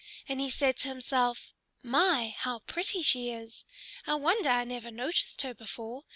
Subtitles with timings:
[0.27, 1.53] And he said to himself,
[1.83, 2.33] "My!
[2.39, 3.65] How pretty she is!
[4.07, 6.05] I wonder I never noticed her before.